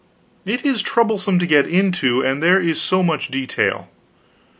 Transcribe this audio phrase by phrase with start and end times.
[0.47, 3.87] It is troublesome to get into, and there is so much detail.